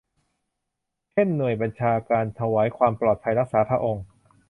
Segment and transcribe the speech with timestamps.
[1.11, 4.05] เช่น หน่วยบัญชาการถวายความปลอดภัยรักษาพระองค์